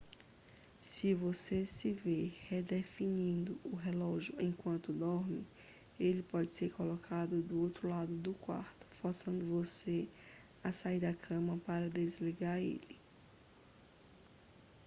[0.79, 5.45] se você se vê redefinindo o relógio enquanto dorme
[5.99, 10.07] ele pode ser colocado do outro lado do quarto forçando você
[10.63, 12.99] a sair da cama para desligar ele